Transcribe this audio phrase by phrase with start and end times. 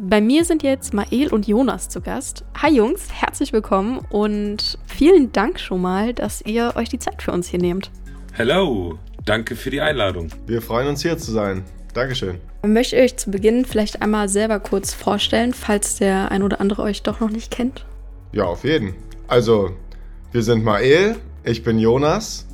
[0.00, 2.44] Bei mir sind jetzt Mael und Jonas zu Gast.
[2.62, 7.32] Hi Jungs, herzlich willkommen und vielen Dank schon mal, dass ihr euch die Zeit für
[7.32, 7.90] uns hier nehmt.
[8.32, 10.28] Hello, danke für die Einladung.
[10.46, 11.64] Wir freuen uns hier zu sein.
[11.94, 12.38] Dankeschön.
[12.64, 16.82] Möchte ich euch zu Beginn vielleicht einmal selber kurz vorstellen, falls der ein oder andere
[16.82, 17.84] euch doch noch nicht kennt?
[18.30, 18.94] Ja, auf jeden.
[19.26, 19.72] Also,
[20.30, 22.46] wir sind Mael, ich bin Jonas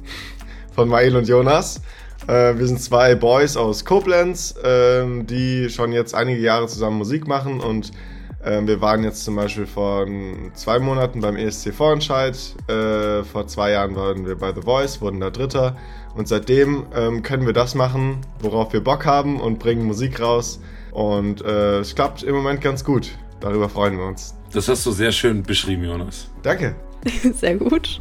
[0.74, 1.82] von Mael und Jonas.
[2.26, 7.26] Äh, wir sind zwei Boys aus Koblenz, äh, die schon jetzt einige Jahre zusammen Musik
[7.26, 7.92] machen und
[8.42, 10.06] äh, wir waren jetzt zum Beispiel vor
[10.54, 12.36] zwei Monaten beim ESC Vorentscheid.
[12.68, 15.76] Äh, vor zwei Jahren waren wir bei The Voice, wurden da Dritter
[16.14, 20.60] und seitdem ähm, können wir das machen, worauf wir Bock haben und bringen Musik raus
[20.92, 23.10] und äh, es klappt im Moment ganz gut.
[23.40, 24.34] Darüber freuen wir uns.
[24.52, 26.30] Das hast du sehr schön beschrieben, Jonas.
[26.42, 26.76] Danke.
[27.34, 28.00] Sehr gut.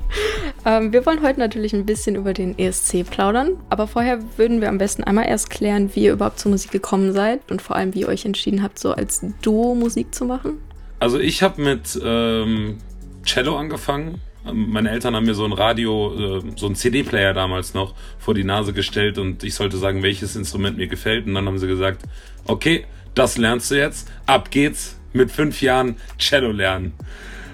[0.66, 4.70] Ähm, wir wollen heute natürlich ein bisschen über den ESC plaudern, aber vorher würden wir
[4.70, 7.94] am besten einmal erst klären, wie ihr überhaupt zur Musik gekommen seid und vor allem,
[7.94, 10.60] wie ihr euch entschieden habt, so als Duo Musik zu machen.
[11.00, 12.78] Also ich habe mit ähm,
[13.26, 14.22] Cello angefangen.
[14.52, 18.44] Meine Eltern haben mir so ein Radio, äh, so ein CD-Player damals noch vor die
[18.44, 21.26] Nase gestellt und ich sollte sagen, welches Instrument mir gefällt.
[21.26, 22.04] Und dann haben sie gesagt,
[22.46, 22.86] okay,
[23.16, 24.10] das lernst du jetzt.
[24.26, 26.94] Ab geht's mit fünf Jahren Cello lernen.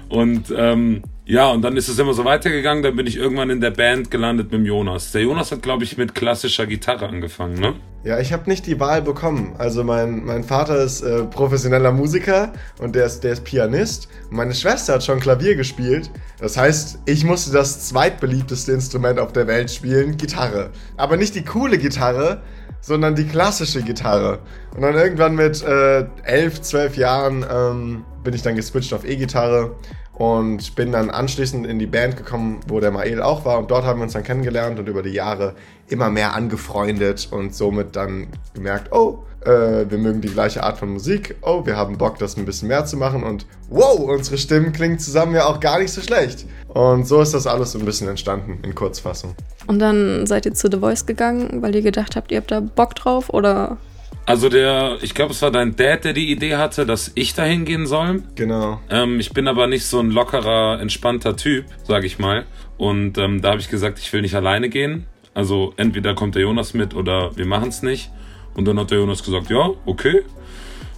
[0.10, 2.82] Und ähm, ja, und dann ist es immer so weitergegangen.
[2.82, 5.12] Dann bin ich irgendwann in der Band gelandet mit dem Jonas.
[5.12, 7.76] Der Jonas hat, glaube ich, mit klassischer Gitarre angefangen, ne?
[8.04, 9.54] Ja, ich habe nicht die Wahl bekommen.
[9.60, 14.10] Also mein, mein Vater ist äh, professioneller Musiker und der ist, der ist Pianist.
[14.32, 16.10] meine Schwester hat schon Klavier gespielt.
[16.40, 20.72] Das heißt, ich musste das zweitbeliebteste Instrument auf der Welt spielen, Gitarre.
[20.98, 22.42] Aber nicht die coole Gitarre,
[22.82, 24.40] sondern die klassische Gitarre.
[24.76, 29.76] Und dann irgendwann mit äh, elf, zwölf Jahren ähm, bin ich dann geswitcht auf E-Gitarre
[30.20, 33.86] und bin dann anschließend in die Band gekommen, wo der Mael auch war und dort
[33.86, 35.56] haben wir uns dann kennengelernt und über die Jahre
[35.88, 40.90] immer mehr angefreundet und somit dann gemerkt, oh, äh, wir mögen die gleiche Art von
[40.90, 44.74] Musik, oh, wir haben Bock, das ein bisschen mehr zu machen und wow, unsere Stimmen
[44.74, 46.46] klingen zusammen ja auch gar nicht so schlecht.
[46.68, 49.36] Und so ist das alles so ein bisschen entstanden in Kurzfassung.
[49.68, 52.60] Und dann seid ihr zu The Voice gegangen, weil ihr gedacht habt, ihr habt da
[52.60, 53.78] Bock drauf oder
[54.26, 57.44] also der, ich glaube, es war dein Dad, der die Idee hatte, dass ich da
[57.44, 58.22] hingehen soll.
[58.36, 58.80] Genau.
[58.90, 62.46] Ähm, ich bin aber nicht so ein lockerer, entspannter Typ, sage ich mal.
[62.78, 65.08] Und ähm, da habe ich gesagt, ich will nicht alleine gehen.
[65.34, 68.12] Also entweder kommt der Jonas mit oder wir machen es nicht.
[68.54, 70.22] Und dann hat der Jonas gesagt, ja, okay.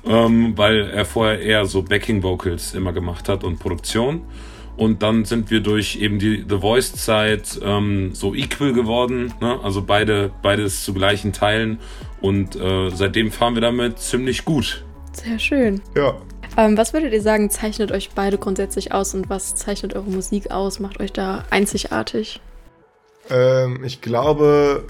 [0.06, 4.24] Ähm, weil er vorher eher so Backing Vocals immer gemacht hat und Produktion.
[4.78, 9.60] Und dann sind wir durch eben die The Voice-Zeit ähm, so equal geworden, ne?
[9.64, 11.80] also beide, beides zu gleichen Teilen.
[12.22, 14.86] Und äh, seitdem fahren wir damit ziemlich gut.
[15.14, 15.82] Sehr schön.
[15.96, 16.16] Ja.
[16.58, 20.52] Ähm, was würdet ihr sagen, zeichnet euch beide grundsätzlich aus und was zeichnet eure Musik
[20.52, 22.42] aus, macht euch da einzigartig?
[23.30, 24.86] Ähm, ich glaube,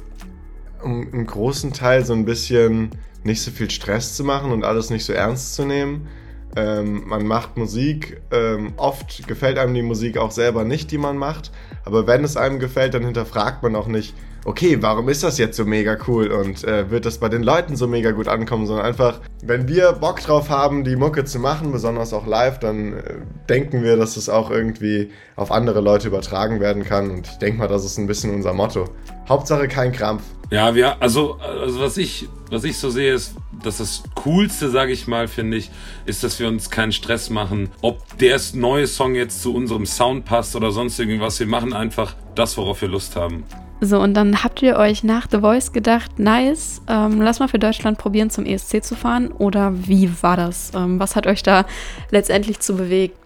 [0.82, 2.92] um im großen Teil so ein bisschen
[3.24, 6.08] nicht so viel Stress zu machen und alles nicht so ernst zu nehmen.
[6.56, 11.16] Ähm, man macht Musik, ähm, oft gefällt einem die Musik auch selber nicht, die man
[11.16, 11.52] macht,
[11.86, 14.16] aber wenn es einem gefällt, dann hinterfragt man auch nicht,
[14.46, 17.76] okay, warum ist das jetzt so mega cool und äh, wird das bei den Leuten
[17.76, 21.72] so mega gut ankommen, sondern einfach, wenn wir Bock drauf haben, die Mucke zu machen,
[21.72, 23.04] besonders auch live, dann äh,
[23.50, 27.60] denken wir, dass es auch irgendwie auf andere Leute übertragen werden kann und ich denke
[27.60, 28.86] mal, das ist ein bisschen unser Motto.
[29.30, 30.24] Hauptsache kein Krampf.
[30.50, 34.92] Ja, wir, also, also was ich, was ich so sehe, ist, dass das Coolste, sage
[34.92, 35.72] ich mal, finde ich,
[36.06, 40.26] ist, dass wir uns keinen Stress machen, ob der neue Song jetzt zu unserem Sound
[40.26, 41.40] passt oder sonst irgendwas.
[41.40, 43.46] Wir machen einfach das, worauf wir Lust haben.
[43.84, 47.58] So, und dann habt ihr euch nach The Voice gedacht, nice, ähm, lass mal für
[47.58, 49.32] Deutschland probieren, zum ESC zu fahren.
[49.32, 50.72] Oder wie war das?
[50.76, 51.66] Ähm, was hat euch da
[52.12, 53.18] letztendlich zu bewegt?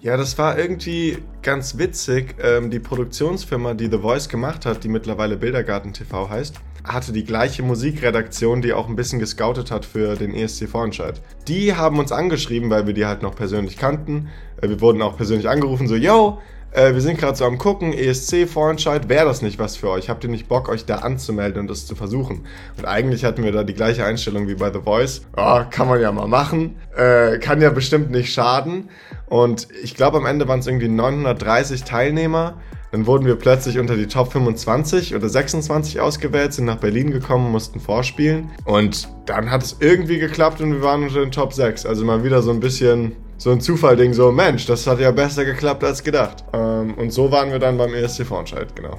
[0.00, 2.36] Ja, das war irgendwie ganz witzig.
[2.42, 6.54] Ähm, die Produktionsfirma, die The Voice gemacht hat, die mittlerweile Bildergarten TV heißt,
[6.84, 11.20] hatte die gleiche Musikredaktion, die auch ein bisschen gescoutet hat für den ESC-Vorentscheid.
[11.48, 14.28] Die haben uns angeschrieben, weil wir die halt noch persönlich kannten.
[14.62, 16.38] Äh, wir wurden auch persönlich angerufen, so, yo,
[16.72, 20.08] äh, wir sind gerade so am gucken, ESC-Vorentscheid, wäre das nicht was für euch?
[20.08, 22.46] Habt ihr nicht Bock, euch da anzumelden und das zu versuchen?
[22.76, 25.22] Und eigentlich hatten wir da die gleiche Einstellung wie bei The Voice.
[25.36, 28.90] Oh, kann man ja mal machen, äh, kann ja bestimmt nicht schaden.
[29.26, 32.54] Und ich glaube, am Ende waren es irgendwie 930 Teilnehmer.
[32.90, 37.52] Dann wurden wir plötzlich unter die Top 25 oder 26 ausgewählt, sind nach Berlin gekommen,
[37.52, 38.50] mussten vorspielen.
[38.64, 41.84] Und dann hat es irgendwie geklappt und wir waren unter den Top 6.
[41.84, 45.44] Also mal wieder so ein bisschen so ein Zufallding, so Mensch, das hat ja besser
[45.44, 46.44] geklappt als gedacht.
[46.52, 48.98] Ähm, und so waren wir dann beim ESC-Vorentscheid, genau.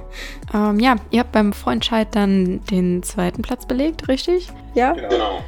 [0.53, 4.47] Ähm, ja, ihr habt beim Vorentscheid dann den zweiten Platz belegt, richtig?
[4.74, 4.94] Ja.
[4.94, 5.44] Genau.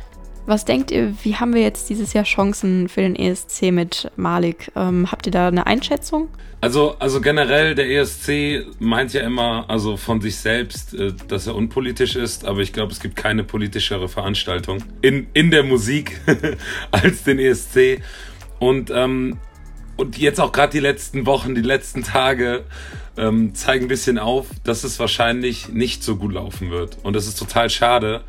[0.45, 4.71] Was denkt ihr, wie haben wir jetzt dieses Jahr Chancen für den ESC mit Malik?
[4.75, 6.27] Ähm, habt ihr da eine Einschätzung?
[6.61, 11.55] Also, also generell, der ESC meint ja immer, also von sich selbst, äh, dass er
[11.55, 16.19] unpolitisch ist, aber ich glaube, es gibt keine politischere Veranstaltung in, in der Musik
[16.91, 18.01] als den ESC.
[18.61, 19.39] Und, ähm,
[19.97, 22.63] und jetzt auch gerade die letzten Wochen, die letzten Tage
[23.17, 26.99] ähm, zeigen ein bisschen auf, dass es wahrscheinlich nicht so gut laufen wird.
[27.01, 28.23] Und das ist total schade,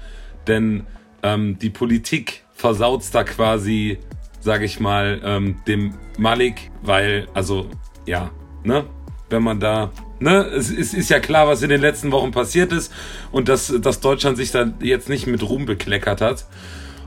[0.46, 0.86] denn
[1.22, 3.98] ähm, die Politik versaut da quasi,
[4.40, 7.68] sage ich mal, ähm, dem Malik, weil, also,
[8.06, 8.30] ja,
[8.64, 8.86] ne,
[9.28, 12.90] wenn man da, ne, es, ist ja klar, was in den letzten Wochen passiert ist
[13.32, 16.46] und dass, dass Deutschland sich da jetzt nicht mit Ruhm bekleckert hat.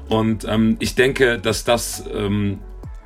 [0.10, 2.60] Und ähm, ich denke, dass das ähm,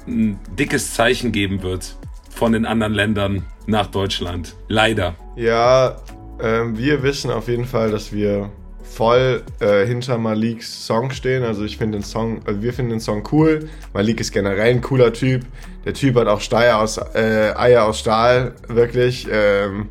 [0.08, 1.96] ein dickes Zeichen geben wird
[2.30, 4.56] von den anderen Ländern nach Deutschland.
[4.68, 5.16] Leider.
[5.36, 5.98] Ja,
[6.40, 8.50] äh, wir wissen auf jeden Fall, dass wir
[8.84, 11.44] voll äh, hinter Maliks Song stehen.
[11.44, 13.70] Also ich finde den Song, also wir finden den Song cool.
[13.94, 15.46] Malik ist generell ein cooler Typ.
[15.86, 19.28] Der Typ hat auch Steier aus, äh, Eier aus Stahl, wirklich.
[19.32, 19.90] Ähm,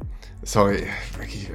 [0.49, 0.87] sorry,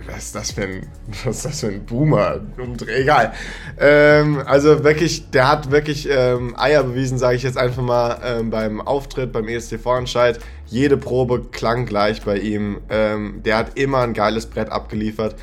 [0.05, 0.87] was ist das für ein,
[1.23, 2.41] was ist das für ein Boomer?
[2.87, 3.33] Egal.
[3.79, 8.51] Ähm, also wirklich, der hat wirklich ähm, Eier bewiesen, sage ich jetzt einfach mal, ähm,
[8.51, 10.39] beim Auftritt, beim ESC-Vorentscheid.
[10.67, 12.81] Jede Probe klang gleich bei ihm.
[12.89, 15.35] Ähm, der hat immer ein geiles Brett abgeliefert.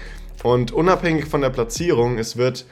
[0.45, 2.67] Und unabhängig von der Platzierung, es wird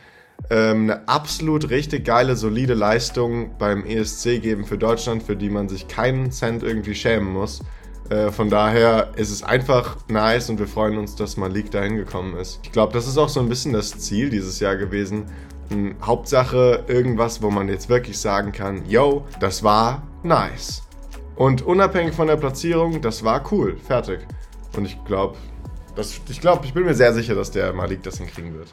[0.49, 5.69] ähm, eine absolut richtig geile, solide Leistung beim ESC geben für Deutschland, für die man
[5.69, 7.63] sich keinen Cent irgendwie schämen muss.
[8.11, 12.37] Äh, von daher ist es einfach nice und wir freuen uns, dass Malik da hingekommen
[12.37, 12.61] ist.
[12.63, 15.25] Ich glaube, das ist auch so ein bisschen das Ziel dieses Jahr gewesen.
[15.71, 20.83] Hm, Hauptsache irgendwas, wo man jetzt wirklich sagen kann, yo, das war nice.
[21.37, 24.21] Und unabhängig von der Platzierung, das war cool, fertig.
[24.77, 25.37] Und ich glaube,
[26.29, 28.73] ich glaube, ich bin mir sehr sicher, dass der Malik das hinkriegen wird.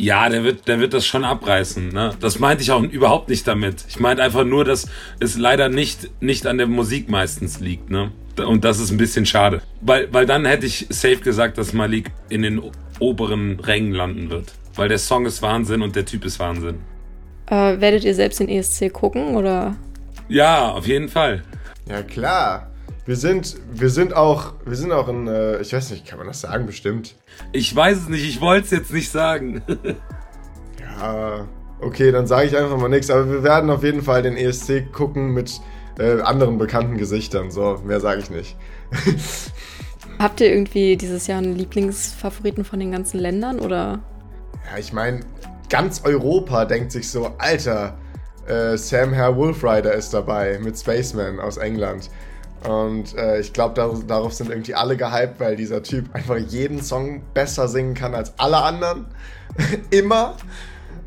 [0.00, 1.88] Ja, der wird, der wird das schon abreißen.
[1.88, 2.14] Ne?
[2.20, 3.84] Das meinte ich auch überhaupt nicht damit.
[3.88, 7.90] Ich meinte einfach nur, dass es leider nicht, nicht an der Musik meistens liegt.
[7.90, 8.12] Ne?
[8.36, 9.60] Und das ist ein bisschen schade.
[9.80, 12.62] Weil, weil dann hätte ich safe gesagt, dass Malik in den
[13.00, 14.52] oberen Rängen landen wird.
[14.76, 16.78] Weil der Song ist Wahnsinn und der Typ ist Wahnsinn.
[17.46, 19.74] Äh, werdet ihr selbst den ESC gucken oder?
[20.28, 21.42] Ja, auf jeden Fall.
[21.88, 22.70] Ja, klar.
[23.08, 26.26] Wir sind, wir sind auch, wir sind auch in, äh, ich weiß nicht, kann man
[26.26, 27.14] das sagen, bestimmt?
[27.52, 29.62] Ich weiß es nicht, ich wollte es jetzt nicht sagen.
[30.78, 31.48] ja,
[31.80, 34.92] okay, dann sage ich einfach mal nichts, aber wir werden auf jeden Fall den ESC
[34.92, 35.58] gucken mit
[35.98, 38.58] äh, anderen bekannten Gesichtern, so, mehr sage ich nicht.
[40.18, 44.00] Habt ihr irgendwie dieses Jahr einen Lieblingsfavoriten von den ganzen Ländern oder?
[44.70, 45.20] Ja, ich meine,
[45.70, 47.96] ganz Europa denkt sich so, Alter,
[48.46, 52.10] äh, Sam Herr Wolfrider ist dabei mit Spaceman aus England.
[52.66, 56.82] Und äh, ich glaube, dar darauf sind irgendwie alle gehypt, weil dieser Typ einfach jeden
[56.82, 59.06] Song besser singen kann als alle anderen.
[59.90, 60.36] Immer.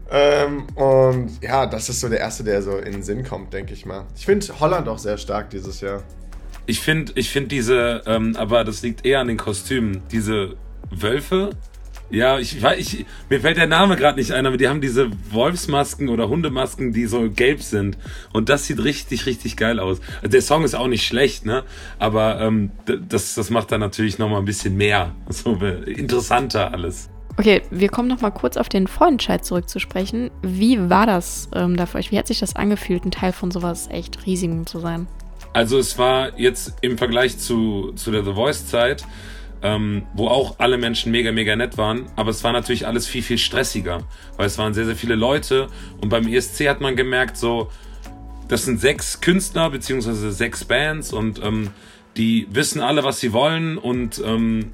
[0.09, 3.73] Ähm, und ja, das ist so der erste, der so in den Sinn kommt, denke
[3.73, 4.05] ich mal.
[4.15, 6.03] Ich finde Holland auch sehr stark dieses Jahr.
[6.65, 10.55] Ich finde ich find diese, ähm, aber das liegt eher an den Kostümen, diese
[10.89, 11.51] Wölfe,
[12.11, 16.09] ja, ich, ich, mir fällt der Name gerade nicht ein, aber die haben diese Wolfsmasken
[16.09, 17.97] oder Hundemasken, die so gelb sind.
[18.33, 20.01] Und das sieht richtig, richtig geil aus.
[20.17, 21.63] Also der Song ist auch nicht schlecht, ne?
[21.99, 25.15] Aber ähm, das, das macht dann natürlich nochmal ein bisschen mehr.
[25.31, 27.09] So interessanter alles.
[27.37, 30.29] Okay, wir kommen nochmal kurz auf den Vorentscheid zurückzusprechen.
[30.43, 32.11] Wie war das ähm, da für euch?
[32.11, 35.07] Wie hat sich das angefühlt, ein Teil von sowas echt riesigem zu sein?
[35.53, 39.05] Also es war jetzt im Vergleich zu, zu der The Voice-Zeit
[39.63, 42.05] ähm, wo auch alle Menschen mega, mega nett waren.
[42.15, 44.03] Aber es war natürlich alles viel, viel stressiger,
[44.37, 45.67] weil es waren sehr, sehr viele Leute.
[46.01, 47.69] Und beim ESC hat man gemerkt, so,
[48.47, 51.69] das sind sechs Künstler beziehungsweise sechs Bands und ähm,
[52.17, 54.71] die wissen alle, was sie wollen und ähm,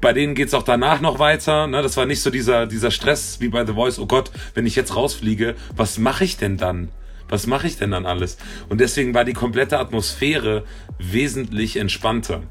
[0.00, 1.66] bei denen geht's auch danach noch weiter.
[1.66, 1.82] Ne?
[1.82, 4.76] Das war nicht so dieser, dieser Stress wie bei The Voice, oh Gott, wenn ich
[4.76, 6.88] jetzt rausfliege, was mache ich denn dann?
[7.28, 8.38] Was mache ich denn dann alles?
[8.68, 10.64] Und deswegen war die komplette Atmosphäre
[10.98, 12.42] wesentlich entspannter.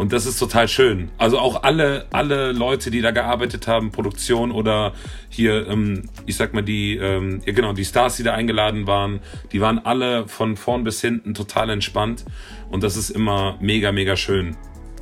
[0.00, 1.10] Und das ist total schön.
[1.18, 4.94] Also auch alle, alle Leute, die da gearbeitet haben, Produktion oder
[5.28, 9.20] hier, ähm, ich sag mal, die, ähm, ja genau, die Stars, die da eingeladen waren,
[9.52, 12.24] die waren alle von vorn bis hinten total entspannt.
[12.70, 14.56] Und das ist immer mega, mega schön.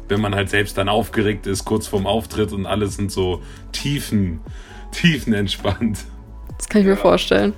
[0.08, 3.40] Wenn man halt selbst dann aufgeregt ist, kurz vorm Auftritt und alle sind so
[3.70, 4.40] tiefen,
[4.90, 6.06] tiefen entspannt.
[6.56, 7.52] Das kann ich mir vorstellen.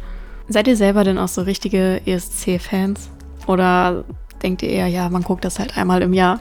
[0.47, 3.09] Seid ihr selber denn auch so richtige ESC-Fans?
[3.47, 4.05] Oder
[4.43, 6.39] denkt ihr eher, ja, man guckt das halt einmal im Jahr?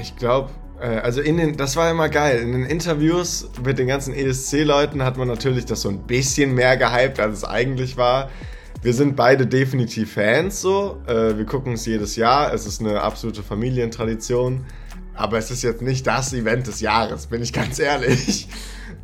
[0.00, 2.40] Ich glaube, äh, also in den, das war immer geil.
[2.40, 6.76] In den Interviews mit den ganzen ESC-Leuten hat man natürlich das so ein bisschen mehr
[6.76, 8.30] gehypt, als es eigentlich war.
[8.82, 11.00] Wir sind beide definitiv Fans so.
[11.06, 12.52] Äh, wir gucken es jedes Jahr.
[12.52, 14.64] Es ist eine absolute Familientradition.
[15.14, 18.48] Aber es ist jetzt nicht das Event des Jahres, bin ich ganz ehrlich.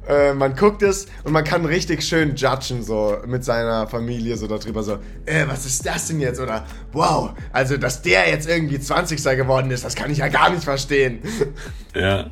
[0.09, 4.47] Äh, man guckt es und man kann richtig schön judgen, so mit seiner Familie, so
[4.47, 4.95] darüber, so,
[5.27, 6.41] äh, was ist das denn jetzt?
[6.41, 9.23] Oder, wow, also, dass der jetzt irgendwie 20.
[9.37, 11.21] geworden ist, das kann ich ja gar nicht verstehen.
[11.95, 12.31] Ja.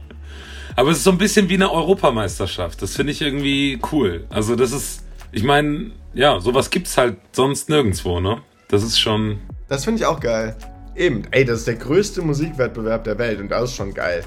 [0.76, 2.82] Aber es ist so ein bisschen wie eine Europameisterschaft.
[2.82, 4.26] Das finde ich irgendwie cool.
[4.28, 5.02] Also, das ist,
[5.32, 8.42] ich meine, ja, sowas gibt's halt sonst nirgendwo, ne?
[8.68, 9.40] Das ist schon.
[9.68, 10.56] Das finde ich auch geil.
[10.94, 14.22] Eben, ey, das ist der größte Musikwettbewerb der Welt und das ist schon geil.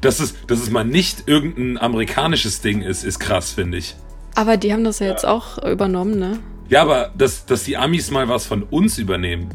[0.00, 3.96] Dass es, dass es mal nicht irgendein amerikanisches Ding ist, ist krass, finde ich.
[4.34, 6.38] Aber die haben das ja jetzt auch übernommen, ne?
[6.68, 9.50] Ja, aber dass, dass die Amis mal was von uns übernehmen.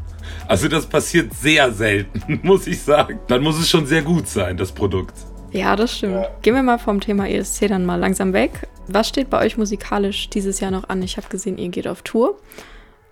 [0.48, 3.20] Also das passiert sehr selten, muss ich sagen.
[3.28, 5.14] Dann muss es schon sehr gut sein, das Produkt.
[5.52, 6.26] Ja, das stimmt.
[6.42, 8.68] Gehen wir mal vom Thema ESC dann mal langsam weg.
[8.88, 11.04] Was steht bei euch musikalisch dieses Jahr noch an?
[11.04, 12.40] Ich habe gesehen, ihr geht auf Tour.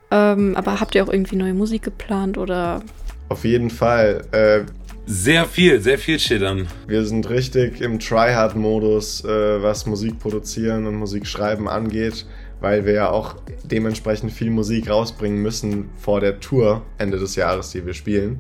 [0.10, 2.82] Ähm, aber habt ihr auch irgendwie neue Musik geplant oder?
[3.28, 4.22] Auf jeden Fall.
[4.32, 4.62] Äh,
[5.12, 6.68] Sehr viel, sehr viel an.
[6.86, 12.28] wir sind richtig im Tryhard-Modus, äh, was Musik produzieren und Musik schreiben angeht,
[12.60, 17.72] weil wir ja auch dementsprechend viel Musik rausbringen müssen vor der Tour Ende des Jahres,
[17.72, 18.40] die wir spielen.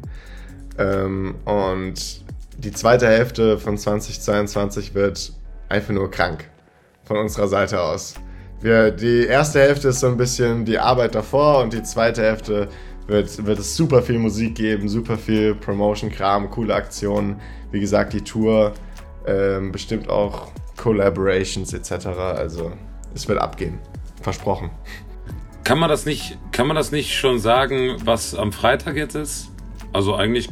[0.78, 2.24] Ähm, und
[2.60, 5.34] die zweite Hälfte von 2022 wird
[5.70, 6.52] einfach nur krank
[7.04, 8.14] von unserer Seite aus.
[8.62, 12.68] Wir, die erste Hälfte ist so ein bisschen die Arbeit davor und die zweite Hälfte
[13.10, 17.40] wird, wird es super viel Musik geben, super viel Promotion-Kram, coole Aktionen.
[17.72, 18.74] Wie gesagt, die Tour,
[19.26, 20.48] ähm, bestimmt auch
[20.78, 22.08] Collaborations etc.
[22.08, 22.72] Also
[23.14, 23.80] es wird abgehen.
[24.22, 24.70] Versprochen.
[25.64, 29.50] Kann man das nicht, kann man das nicht schon sagen, was am Freitag jetzt ist?
[29.92, 30.50] Also eigentlich,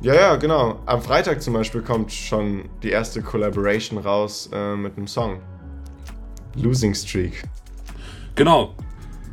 [0.00, 0.80] Ja, ja, genau.
[0.86, 5.40] Am Freitag zum Beispiel kommt schon die erste Collaboration raus äh, mit einem Song.
[6.56, 7.44] Losing Streak.
[8.34, 8.74] genau.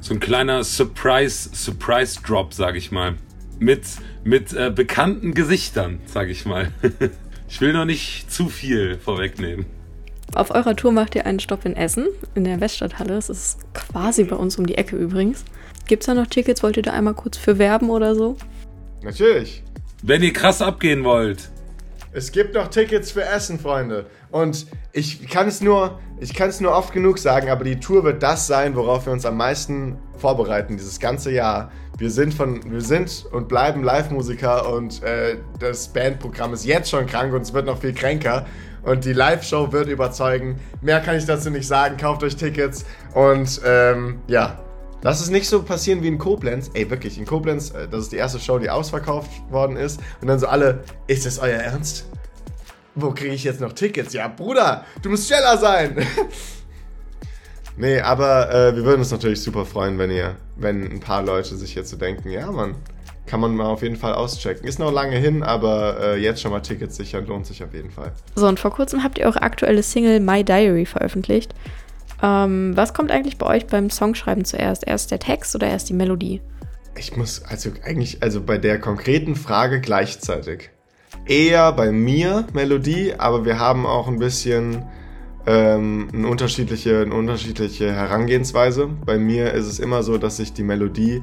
[0.09, 3.13] So ein kleiner Surprise, Surprise Drop, sag ich mal.
[3.59, 3.83] Mit,
[4.23, 6.71] mit äh, bekannten Gesichtern, sag ich mal.
[7.47, 9.67] ich will noch nicht zu viel vorwegnehmen.
[10.33, 13.13] Auf eurer Tour macht ihr einen Stopp in Essen, in der Weststadthalle.
[13.13, 15.45] Das ist quasi bei uns um die Ecke übrigens.
[15.85, 16.63] Gibt's da noch Tickets?
[16.63, 18.35] Wollt ihr da einmal kurz für werben oder so?
[19.03, 19.61] Natürlich.
[20.01, 21.51] Wenn ihr krass abgehen wollt,
[22.11, 24.07] Es gibt noch Tickets für Essen, Freunde.
[24.31, 28.03] Und ich kann es nur, ich kann es nur oft genug sagen, aber die Tour
[28.03, 31.71] wird das sein, worauf wir uns am meisten vorbereiten dieses ganze Jahr.
[31.97, 37.05] Wir sind von, wir sind und bleiben Live-Musiker und äh, das Bandprogramm ist jetzt schon
[37.05, 38.45] krank und es wird noch viel kränker.
[38.83, 40.59] Und die Live-Show wird überzeugen.
[40.81, 41.97] Mehr kann ich dazu nicht sagen.
[41.97, 44.59] Kauft euch Tickets und ähm, ja.
[45.01, 46.71] Lass es nicht so passieren wie in Koblenz.
[46.73, 50.01] Ey, wirklich, in Koblenz, äh, das ist die erste Show, die ausverkauft worden ist.
[50.21, 52.05] Und dann so alle, ist das euer Ernst?
[53.01, 54.13] Wo kriege ich jetzt noch Tickets?
[54.13, 56.05] Ja, Bruder, du musst schneller sein.
[57.77, 61.55] nee, aber äh, wir würden uns natürlich super freuen, wenn ihr, wenn ein paar Leute
[61.55, 62.75] sich jetzt so denken, ja, Mann,
[63.25, 64.67] kann man mal auf jeden Fall auschecken.
[64.67, 67.91] Ist noch lange hin, aber äh, jetzt schon mal Tickets sichern lohnt sich auf jeden
[67.91, 68.11] Fall.
[68.35, 71.53] So, und vor kurzem habt ihr eure aktuelle Single My Diary veröffentlicht.
[72.21, 74.85] Ähm, was kommt eigentlich bei euch beim Songschreiben zuerst?
[74.85, 76.41] Erst der Text oder erst die Melodie?
[76.97, 80.71] Ich muss also eigentlich, also bei der konkreten Frage gleichzeitig.
[81.29, 84.81] Eher bei mir Melodie, aber wir haben auch ein bisschen
[85.45, 88.89] ähm, eine, unterschiedliche, eine unterschiedliche Herangehensweise.
[89.05, 91.21] Bei mir ist es immer so, dass sich die Melodie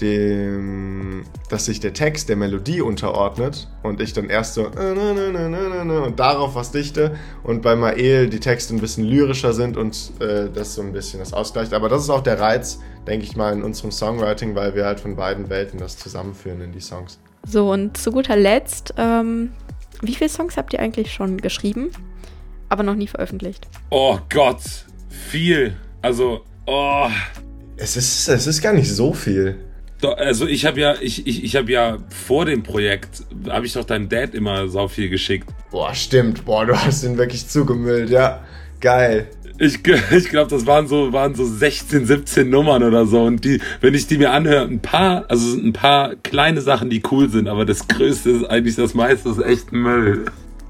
[0.00, 6.20] dem, dass sich der Text der Melodie unterordnet und ich dann erst so äh, und
[6.20, 10.76] darauf was dichte und bei Mael die Texte ein bisschen lyrischer sind und äh, das
[10.76, 11.72] so ein bisschen das ausgleicht.
[11.74, 15.00] Aber das ist auch der Reiz, denke ich mal, in unserem Songwriting, weil wir halt
[15.00, 17.18] von beiden Welten das zusammenführen in die Songs.
[17.46, 19.50] So, und zu guter Letzt, ähm,
[20.02, 21.90] wie viele Songs habt ihr eigentlich schon geschrieben,
[22.68, 23.66] aber noch nie veröffentlicht?
[23.90, 24.60] oh Gott,
[25.08, 25.76] viel.
[26.02, 27.08] Also, oh.
[27.76, 29.58] Es ist, es ist gar nicht so viel.
[30.02, 33.72] Doch, Also ich habe ja, ich, ich, ich habe ja vor dem Projekt, habe ich
[33.72, 35.48] doch deinem Dad immer sau viel geschickt.
[35.70, 36.44] Boah, stimmt.
[36.44, 38.42] Boah, du hast ihn wirklich zugemüllt, ja.
[38.80, 39.28] Geil.
[39.60, 43.22] Ich, ich glaube, das waren so, waren so 16, 17 Nummern oder so.
[43.22, 47.02] Und die, wenn ich die mir anhöre, ein paar, also ein paar kleine Sachen, die
[47.10, 50.24] cool sind, aber das Größte ist eigentlich das meiste, ist echt Müll.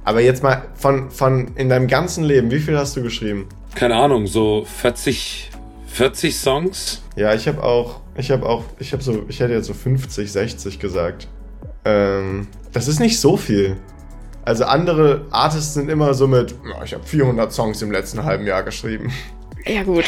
[0.05, 3.47] Aber jetzt mal von, von in deinem ganzen Leben, wie viel hast du geschrieben?
[3.77, 5.51] Keine Ahnung, so 40,
[5.87, 7.03] 40 Songs.
[7.15, 10.33] Ja, ich habe auch, ich habe auch, ich habe so, ich hätte jetzt so 50,
[10.33, 11.29] 60 gesagt.
[11.85, 13.77] Ähm, das ist nicht so viel.
[14.45, 18.47] Also andere Artists sind immer so mit, "Ja, ich habe 400 Songs im letzten halben
[18.47, 19.13] Jahr geschrieben.
[19.67, 20.05] Ja, gut.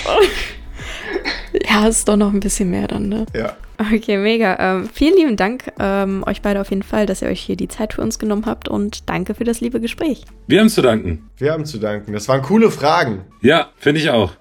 [1.69, 3.27] ja, ist doch noch ein bisschen mehr dann, ne?
[3.35, 3.57] Ja.
[3.79, 4.57] Okay, mega.
[4.59, 7.69] Ähm, vielen lieben Dank ähm, euch beide auf jeden Fall, dass ihr euch hier die
[7.69, 10.25] Zeit für uns genommen habt und danke für das liebe Gespräch.
[10.47, 11.29] Wir haben zu danken.
[11.37, 12.13] Wir haben zu danken.
[12.13, 13.23] Das waren coole Fragen.
[13.41, 14.33] Ja, finde ich auch.